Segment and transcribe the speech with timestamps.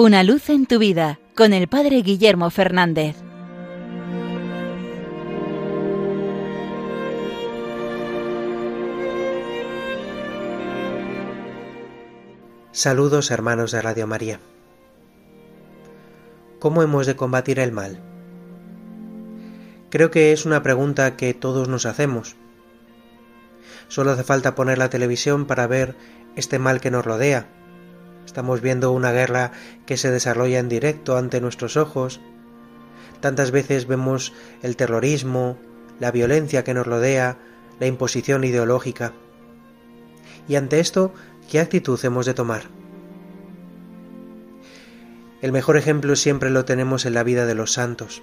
[0.00, 3.16] Una luz en tu vida con el Padre Guillermo Fernández.
[12.70, 14.38] Saludos hermanos de Radio María.
[16.60, 18.00] ¿Cómo hemos de combatir el mal?
[19.90, 22.36] Creo que es una pregunta que todos nos hacemos.
[23.88, 25.96] Solo hace falta poner la televisión para ver
[26.36, 27.48] este mal que nos rodea,
[28.28, 29.52] Estamos viendo una guerra
[29.86, 32.20] que se desarrolla en directo ante nuestros ojos.
[33.20, 35.56] Tantas veces vemos el terrorismo,
[35.98, 37.38] la violencia que nos rodea,
[37.80, 39.14] la imposición ideológica.
[40.46, 41.14] Y ante esto,
[41.50, 42.64] ¿qué actitud hemos de tomar?
[45.40, 48.22] El mejor ejemplo siempre lo tenemos en la vida de los santos.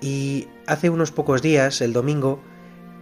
[0.00, 2.40] Y hace unos pocos días, el domingo,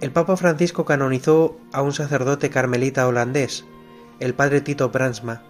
[0.02, 3.64] el Papa Francisco canonizó a un sacerdote carmelita holandés,
[4.20, 5.42] el padre Tito Bransma,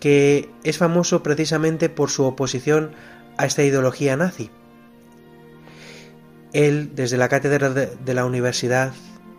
[0.00, 2.92] que es famoso precisamente por su oposición
[3.38, 4.50] a esta ideología nazi.
[6.52, 8.92] Él, desde la cátedra de la universidad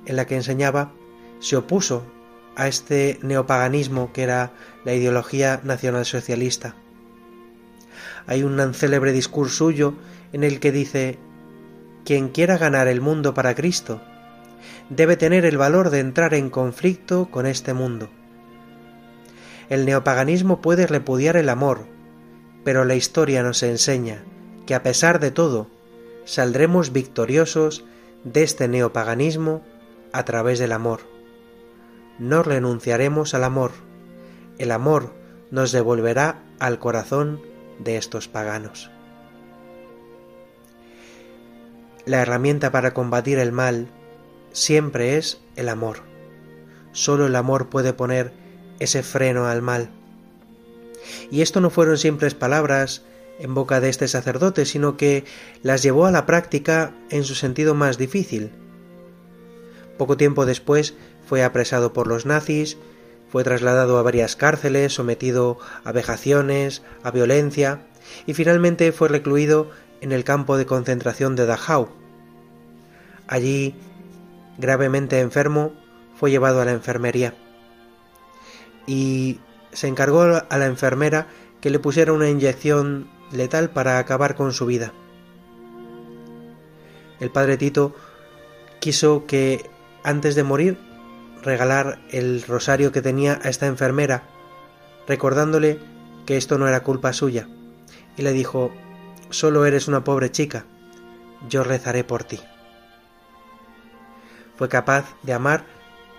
[0.06, 0.92] en la que enseñaba,
[1.40, 2.06] se opuso
[2.56, 4.52] a este neopaganismo que era
[4.84, 6.76] la ideología nacionalsocialista.
[8.26, 9.94] Hay un célebre discurso suyo
[10.34, 11.18] en el que dice,
[12.04, 14.02] quien quiera ganar el mundo para Cristo,
[14.90, 18.10] debe tener el valor de entrar en conflicto con este mundo.
[19.70, 21.86] El neopaganismo puede repudiar el amor,
[22.64, 24.24] pero la historia nos enseña
[24.66, 25.68] que a pesar de todo,
[26.26, 27.86] saldremos victoriosos
[28.24, 29.62] de este neopaganismo
[30.12, 31.02] a través del amor.
[32.20, 33.72] No renunciaremos al amor.
[34.58, 35.14] El amor
[35.52, 37.42] nos devolverá al corazón
[37.80, 38.90] de estos paganos.
[42.06, 43.88] La herramienta para combatir el mal
[44.58, 46.00] siempre es el amor.
[46.92, 48.34] Solo el amor puede poner
[48.80, 49.90] ese freno al mal.
[51.30, 53.04] Y esto no fueron simples palabras
[53.40, 55.26] en boca de este sacerdote, sino que
[55.62, 58.50] las llevó a la práctica en su sentido más difícil.
[59.98, 60.96] Poco tiempo después
[61.28, 62.78] fue apresado por los nazis,
[63.30, 67.82] fue trasladado a varias cárceles, sometido a vejaciones, a violencia,
[68.26, 69.70] y finalmente fue recluido
[70.02, 71.90] en el campo de concentración de Dachau.
[73.28, 73.76] Allí
[74.58, 75.74] gravemente enfermo,
[76.16, 77.34] fue llevado a la enfermería.
[78.86, 79.40] Y
[79.72, 81.28] se encargó a la enfermera
[81.62, 84.94] que le pusiera una inyección letal para acabar con su vida.
[87.20, 87.96] El padre Tito
[88.80, 89.70] quiso que
[90.04, 90.78] antes de morir
[91.44, 94.24] regalar el rosario que tenía a esta enfermera,
[95.08, 95.80] recordándole
[96.26, 97.48] que esto no era culpa suya,
[98.18, 98.72] y le dijo,
[99.30, 100.66] solo eres una pobre chica,
[101.50, 102.40] yo rezaré por ti
[104.58, 105.66] fue capaz de amar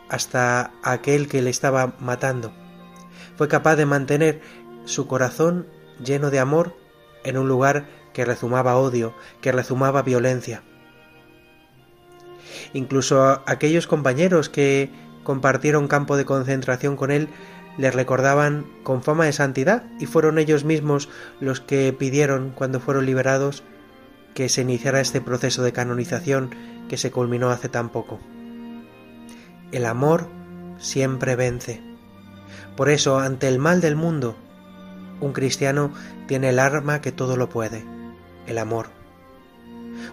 [0.09, 2.53] hasta aquel que le estaba matando.
[3.37, 4.41] Fue capaz de mantener
[4.85, 5.67] su corazón
[6.03, 6.75] lleno de amor
[7.25, 10.63] en un lugar que rezumaba odio, que rezumaba violencia.
[12.73, 14.91] Incluso aquellos compañeros que
[15.25, 17.29] compartieron campo de concentración con él
[17.77, 21.09] le recordaban con fama de santidad y fueron ellos mismos
[21.41, 23.63] los que pidieron cuando fueron liberados
[24.35, 26.51] que se iniciara este proceso de canonización
[26.89, 28.21] que se culminó hace tan poco.
[29.73, 30.29] El amor
[30.79, 31.83] siempre vence.
[32.77, 34.37] Por eso, ante el mal del mundo,
[35.21, 35.93] un cristiano
[36.27, 37.85] tiene el arma que todo lo puede,
[38.47, 38.91] el amor.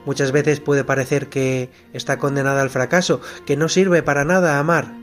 [0.05, 4.93] Muchas veces puede parecer que está condenada al fracaso, que no sirve para nada amar.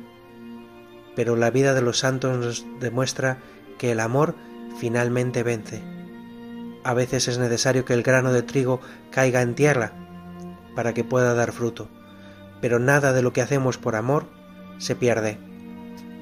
[1.15, 3.39] Pero la vida de los santos nos demuestra
[3.79, 4.35] que el amor
[4.79, 5.83] finalmente vence.
[6.85, 9.93] A veces es necesario que el grano de trigo caiga en tierra
[10.75, 11.89] para que pueda dar fruto,
[12.61, 14.27] pero nada de lo que hacemos por amor
[14.79, 15.39] se pierde.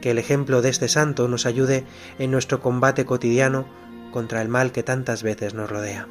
[0.03, 1.85] Que el ejemplo de este santo nos ayude
[2.19, 3.67] en nuestro combate cotidiano
[4.13, 6.09] contra el mal que tantas veces nos rodea.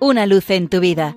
[0.00, 1.16] Una luz en tu vida